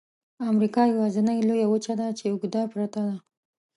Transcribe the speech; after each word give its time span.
امریکا 0.51 0.81
یوازني 0.93 1.37
لویه 1.47 1.67
وچه 1.69 1.93
ده 1.99 2.07
چې 2.17 2.23
اوږده 2.29 2.61
پرته 2.71 2.99
ده. 3.07 3.15